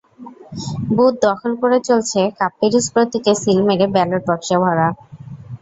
Booth 0.95 1.13
দখল 1.25 1.51
করে 1.61 1.77
চলছে 1.87 2.19
কাপ-পিরিচ 2.39 2.85
প্রতীকে 2.93 3.31
সিল 3.41 3.59
মেরে 3.67 3.85
ব্যালট 3.95 4.23
বাক্সে 4.29 4.55
ভরা। 4.63 4.87